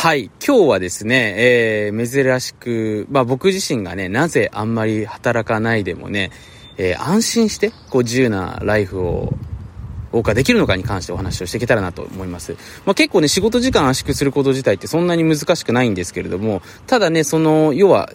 [0.00, 0.30] はい。
[0.46, 6.30] 今日はですね、えー、珍しく、まあ僕自身がね、なぜあんまり働かないでもね、
[6.76, 9.32] えー、安心して、こう自由なライフを
[10.12, 12.52] 謳歌できるのかに関してお話をしていけたらなと思います。
[12.86, 18.08] まあ、結構ね、仕事時間圧縮すること自体ってそんなに難しくないんですけれども、ただね、その、要は、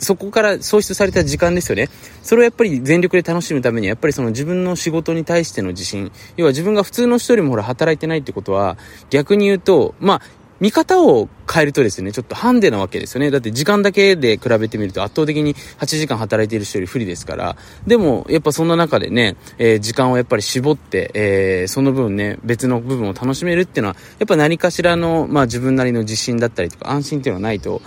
[0.00, 1.88] そこから創出された時間ですよね。
[2.22, 6.12] それをやっぱり全力で楽しむためには、やっぱりその自分の仕事に対しての自信。
[6.36, 8.76] 要は自分が普通の人よりもほら働いてないってことは、
[9.10, 10.22] 逆に言うと、まあ、
[10.60, 13.30] 見方を変えるとですね、ちょっとハンデなわけですよね。
[13.30, 17.56] だって時間だけで比べてみると圧倒的に8時間働いている人より不利ですから。
[17.86, 27.80] でも、やっぱそんな中でね、えー、時間をやっぱり絞って、えー、その分ね、別の部分を楽しめるっていうのは、やっぱ何かしらの、まあ自分なりの自信だったりとか安心っていうのがないと、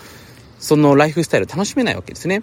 [0.59, 2.41] そのライフスタイルを楽しめないわけですね。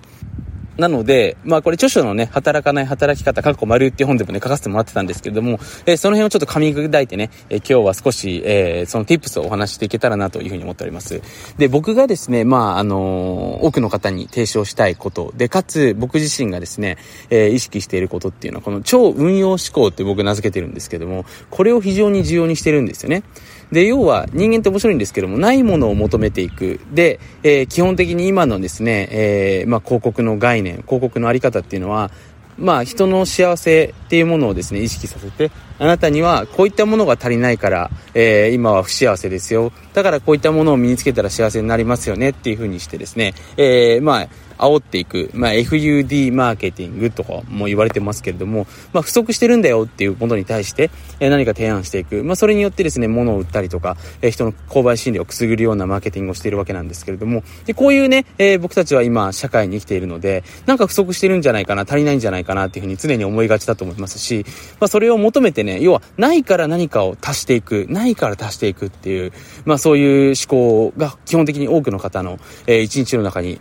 [0.78, 11.20] なので、まあこれ著書のね、働かない働き方、かっこ丸っていう本でもね、書かせてもらってたんですけれども、えー、その辺をちょっと噛み砕いてね、えー、今日は少し、えー、その tips をお話していけたらなというふうに思っております。
[11.59, 16.96] で、僕がですね、まああの多くの方に提唱したいこと、で、かつ僕自身がですね、
[17.30, 23.24] え意識していることっていうのは、この超運用思考って僕名付けてるんですけども、これを非常に重要にしてるんですよね。
[23.73, 26.80] で、要は人間って面白いんですけども、ないものを求めていく。
[26.93, 32.11] で、えー、基本的に今のですね、えー、まあ、広告の概念、広告のあり方っていうのは、
[32.59, 39.73] まあ、人の幸せっていうものをですね、意識させて、あなたにはこういったものが足りないから、えー、今は不幸せですよ。
[39.95, 52.23] だからこういったものを身につけたら幸せになりますよねっていうふうにしてですね、えー、まあ、煽っていく、まあ、FUD マーケティングとかも言われてますけれども、まあ、不足してるんだよっていうものに対して、え何か提案していく。
[52.24, 64.44] まあ、それによってですね、物を売ったりとか、え人の購買心理をくすぐるようなマーケティングをしているわけなんですけれども、で、こういうね、えー、僕たちは今、社会に生きているので、なんか不足してるんじゃないかな、足りないんじゃないかなっていうふうに常に思いがちだと思いますし、
[64.81, 69.32] まあ、それを求めてね、要は、ないから何かを足していく、ないから足していくっていう、
[69.65, 73.60] まあ、そういう思考が基本的に多くの方の、えー、一日の中に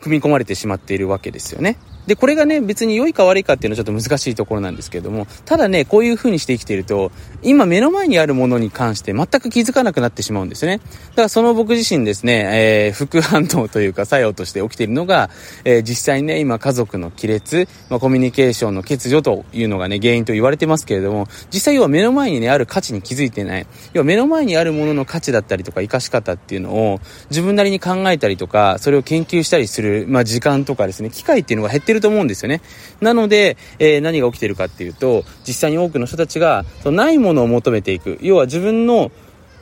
[0.00, 1.76] 組み込まれてしまっているわけですよね。
[2.06, 7.12] で、これがね、別に良いか悪いかっていうのはちょっと難しいところなんですけれども、ただね、こういう風にして生きていると、
[7.42, 10.78] 今目の前にあるものに関して全く気づかなくなってしまうんですね。
[11.10, 15.30] だからその僕自身ですね、えー、副反応というか作用として起きているのが、
[15.64, 23.66] えー、実際にね、今家族の亀裂、まあ、コミュニケーションの欠如というのがね、原因と言われてますけれども、実際要は目の前にね、ある価値に気づいてない。
[23.92, 27.00] 要は目の前にあるものの価値だったりとか、活かし方っていうのを
[27.30, 32.60] 自分なりに考えたりとか、それを研究したりする、まあ、時間とかですね、機会っていうのが減ってると思うんですよね。
[33.00, 38.18] なので、えー、何が起きてるかっていうと、実際に多くの人たちが、そのないものを求めていく。
[38.20, 39.10] 要は自分の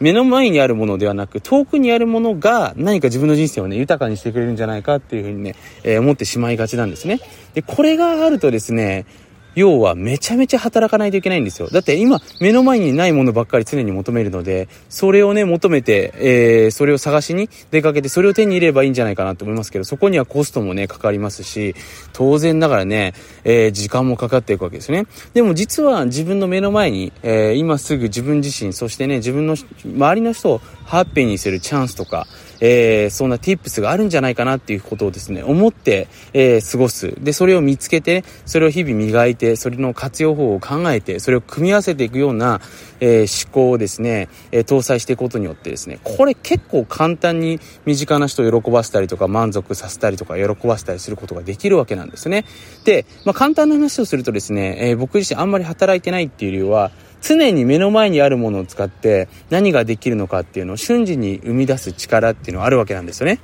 [0.01, 7.21] 目の前にあるものではなく、遠くにあるものが何か自分の人生をね、豊かにしてくれるんじゃないかっていうふうにね、えー、思ってしまいがちなんですね。
[7.55, 9.07] で、これがあるとですね、
[9.59, 11.69] 要はめちゃめちゃ働かないといけないんですよ。
[11.69, 21.75] だって今目の前にないものばっかり常に求めるので、それをね、求めて、えー、それを探しに出かけて、それを手に入れればいいんじゃないかなと思いますけど、そこにはコストもね、かかりますし、
[22.13, 25.07] 当然ながらね、えー、時間もかかっていくわけですね。
[25.35, 32.27] でも実は自分の目の前に、えー、今すぐ自分自身、そしてね、自分の周りの人をハッピーにするチャンスとか、
[32.61, 37.15] えー、そんな tips があるんじゃないかなっていうことをですね、思って、えー、過ごす。
[37.21, 42.61] で、それを見つけて、それを日々磨いて、それの活用法を考えて、それを組み合わせていくような、
[43.01, 52.45] えー、思考をですね、え搭載していくことによってですね、これ結構簡単に身近な人を喜ばせたりとか、満足させたりとか、喜ばせたりすることができるわけなんですね。
[52.85, 63.41] で、まあ、簡単な話をするとですね、え僕自身あんまり働いてないっていう理由は、常に目の前にあるものを使って何ができるのかっていうのを瞬時に生み出す力っていうのはあるわけなんですよね。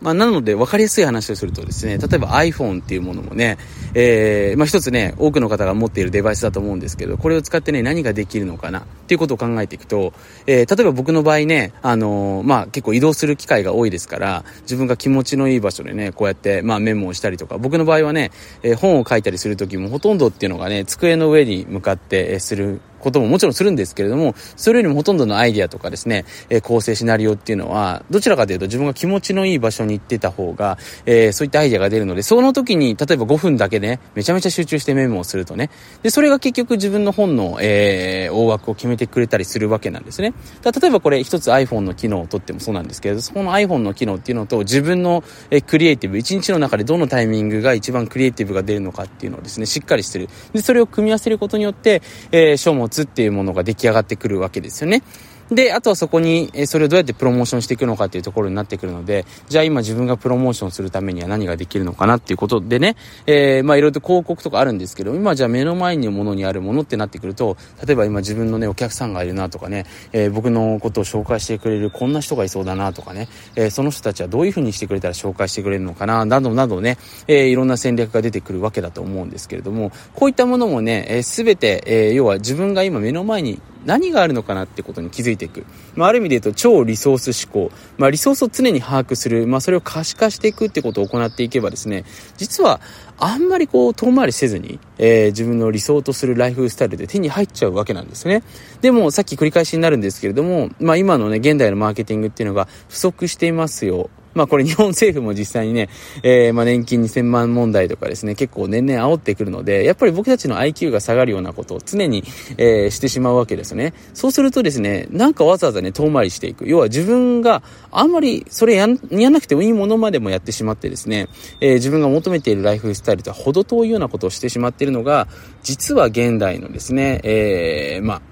[0.00, 3.58] まあ、なので、分かりやすい話をするとですね、例えば iPhone っていうものもね、
[3.94, 10.12] えー、まあ、一つね、多くの方が持っているデバイスだと思うんですけど、これを使ってね、何ができるのかなっていうことを考えていくと、
[10.46, 18.30] えー、例えば僕の場合ね、あのー、まあ、結構移動する機会が多いですから、自分が気持ちのいい場所でね、こうやって、まあ、メモをしたりとか、僕の場合はね、
[18.62, 35.70] えー、本を書いたりするときもほとんどっていうのがね、机の上に向かって、えすることももちろんするんですけれども、それよりもほとんどのアイディアとかですね、えー、構成シナリオっていうのは、どちらかというと自分が気持ちのいい場所に行ってた方が、えー、そういったアイディアが出るので、その時に、例えば5分だけね、めちゃめちゃ集中してメモをするとね、
[36.02, 40.34] で、それが結局自分の本の、えー、大枠を決めてくれたりするわけなんですね。
[40.64, 50.28] 例えばこれ一つ iPhone の機能をとってもそうなんですけど、そこの iPhone の機能っていうのと自分の、えー、クリエイティブ、一日の中でどのタイミングが一番クリエイティブが出るのかっていうのをですね、しっかりしてる。
[50.52, 52.02] で、それを組み合わせることによって、
[52.32, 55.02] えー、書物っていうものが出来上がってくるわけですよね。
[55.50, 85.64] で、あとはそこに、えそれをどうやってプロモーションしていくのかっていうところになってくるので、じゃあ今自分がプロモーションするためには何ができるのかなっていうことでね、えー、まあいろいろと広告とかあるんですけど、今じゃあ目の前にものにあるものってなってくると、例えば今自分のね、お客さんがいるなとかね、えー、僕のことを紹介してくれるこんな人がいそうだなとかね、えー、その人たちはどういうふうにしてくれたら紹介してくれるのかな、などなどね、え、いろんな戦略が出てくるわけだと思うんですけれども、こういったものもね、す、えー、べ、て、え、要は自分が今目の前に何があるのかなってことに気づいていく。
[85.94, 87.72] まあ、ある意味で言うと超リソース思考。
[87.98, 89.46] まあ、リソースを常に把握する。
[89.46, 92.04] まあ、それを可視化していくってことを行っていけばですね、
[92.36, 92.80] 実は
[93.18, 98.42] あんまりこう遠回りせずに、えー、自分の理想とするライフスタイルで手に入っちゃうわけなんですね。
[98.80, 104.10] でも、さっき繰り返しになるんですけれども、まあ、今のね、現代のマーケティングっていうのが不足していますよ。
[104.34, 105.88] まあこれ日本政府も実際にね、
[106.22, 112.24] えー、まあ年金2000万問題とかですね、結構年々煽ってくるので、やっぱり僕たちの IQ が下がるようなことを常に、
[112.56, 113.92] えー、してしまうわけですね。
[114.14, 116.68] そうするとですね、なんかわざわざね、遠回りしていく。
[116.68, 121.28] 要は自分があんまりそれやんやんなくてもいいものまでもやってしまってですね、
[121.60, 125.28] えー、自分が求めているライフスタイルとは程遠いようなことをしてしまっているのが、
[125.62, 128.22] 実は現代のですね、えー、まあ、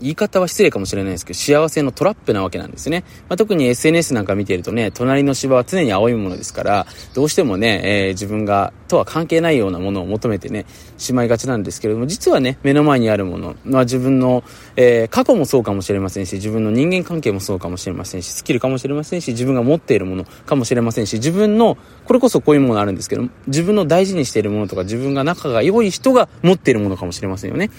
[0.00, 3.04] 言い方は失礼かもしれないですけど、幸せのトラップなわけなんですね。
[3.28, 10.66] まあ、特に SNS なんか見ているとね、隣の芝は常に青いものですから、どうしてもね、えー、自分が、とは関係ないようなものを求めてね、
[10.98, 14.44] しまいがちなんですけれども、実はね、目の前にあるもの、まあ、自分の、
[14.76, 27.70] えー、過去もそうかもしれませんし、自分の人間関係もそうかもしれませんし、スキルかもしれませんし、自分が持っているものかもしれませんし、自分の、これこそこういうものあるんですけど、自分の大事にしているものとか、自分が仲が良い人が持っているものかもしれませんよね。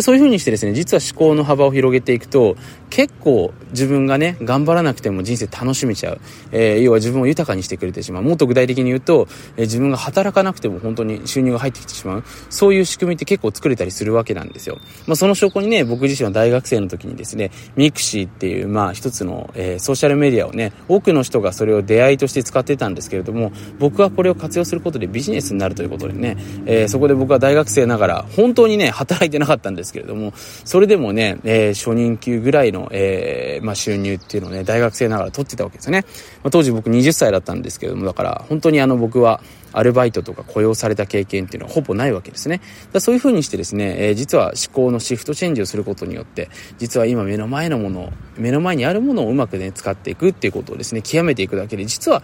[0.00, 2.56] そういう風にしてですね、実は思考の幅を広げていくと、
[2.92, 6.20] 結構自分がね、頑張らなくても人生楽しめちゃう。
[6.52, 8.22] えー、要は自分を豊かにしてくれてしまう。
[8.22, 12.24] もっと具体的に言うと、えー、自分が働かなくても本当に収入が入ってきてしまう。
[12.50, 14.78] そういう仕組みって結構作れたりするわけなんですよ。
[15.06, 26.36] まあ、その証拠にね、僕自身は大学生の時にですね、ミクシーっていう、まあ、一つの、えー、ソーシャルメディアをね、多くの人がそれを出会いとして使ってたんですけれども、僕はこれを活用することでビジネスになるということでね、
[26.66, 36.04] えー、そこで僕は大学生ながら、本当にね、働いてなかったんですけれども、それでもね、ー、初任給ぐらいの、えー、まあ、収入っていうのをね、大学生ながら取ってたわけですよね。
[36.42, 39.40] まあ、当時僕20歳だったんですけども、だから本当にあの僕は、
[39.72, 42.60] アルバイトとか雇用された経験っていうのはほぼないわけですね。
[42.92, 52.22] だそういう風にしてですね、えー、実は思考のシフトチェンジをすることによって、実は今目の前のもの、目の前にあるものをうまくね、使っていくっていうことをですね、極めていくだけで、実は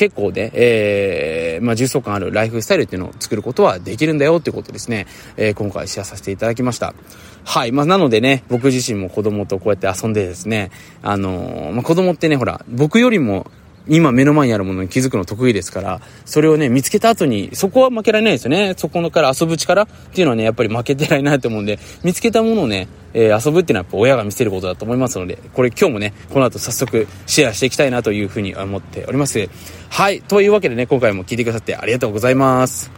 [0.00, 5.06] 結構ね、えー、まあ、重層感あるライフスタイルっていうのを作ることはできるんだよっていうことですね、
[5.36, 6.94] えー、今回シェアさせていただきました。
[7.44, 7.72] はい。
[7.72, 10.70] まあ、なのでね、僕自身も子供とこうやって遊んでですね、
[11.02, 13.50] あのー、まあ、子供ってね、ほら、僕よりも
[13.88, 18.72] 今目の前にあるものに気づくの得意ですから、それをね、見つけた後に、そこは負けられないですよね。
[18.78, 29.48] そこのから遊ぶ力っていうのはね、やっぱり負けてられないと思うんで、見つけたものをね、えー、遊ぶっていうのはやっぱ親が見せることだと思いますので、これ今日もね、この後早速シェアしていきたいなというふうに思っております。
[29.88, 30.22] はい。
[30.22, 32.90] というわけでね、今回も聞いてくださってありがとうございます。